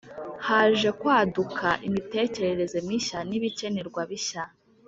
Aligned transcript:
Haje 0.47 0.89
kwaduka 0.99 1.67
imitekerereze 1.87 2.77
mishya 2.87 3.19
n 3.29 3.31
ibikenerwa 3.37 4.01
bishya 4.09 4.43